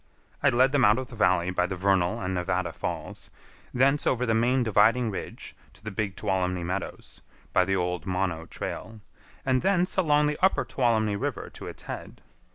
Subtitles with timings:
[0.41, 3.29] I led them out of the valley by the Vernal and Nevada Falls,
[3.71, 7.21] thence over the main dividing ridge to the Big Tuolumne Meadows,
[7.53, 9.01] by the old Mono trail,
[9.45, 12.19] and thence along the upper Tuolumne River to its head.